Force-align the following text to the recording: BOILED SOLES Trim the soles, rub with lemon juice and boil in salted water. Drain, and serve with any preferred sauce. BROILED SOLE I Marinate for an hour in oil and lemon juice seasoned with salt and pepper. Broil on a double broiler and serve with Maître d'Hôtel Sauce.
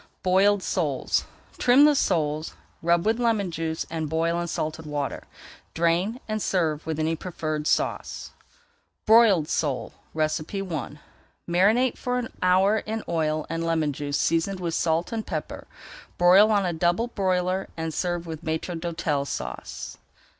BOILED 0.23 0.63
SOLES 0.63 1.25
Trim 1.59 1.85
the 1.85 1.93
soles, 1.93 2.55
rub 2.81 3.05
with 3.05 3.19
lemon 3.19 3.51
juice 3.51 3.85
and 3.91 4.09
boil 4.09 4.41
in 4.41 4.47
salted 4.47 4.87
water. 4.87 5.25
Drain, 5.75 6.19
and 6.27 6.41
serve 6.41 6.87
with 6.87 6.97
any 6.99 7.15
preferred 7.15 7.67
sauce. 7.67 8.31
BROILED 9.05 9.47
SOLE 9.47 9.93
I 10.15 10.97
Marinate 11.47 11.99
for 11.99 12.17
an 12.17 12.33
hour 12.41 12.79
in 12.79 13.03
oil 13.07 13.45
and 13.47 13.63
lemon 13.63 13.93
juice 13.93 14.17
seasoned 14.17 14.59
with 14.59 14.73
salt 14.73 15.11
and 15.11 15.23
pepper. 15.23 15.67
Broil 16.17 16.49
on 16.49 16.65
a 16.65 16.73
double 16.73 17.05
broiler 17.09 17.67
and 17.77 17.93
serve 17.93 18.25
with 18.25 18.43
Maître 18.43 18.75
d'Hôtel 18.79 19.27
Sauce. 19.27 19.99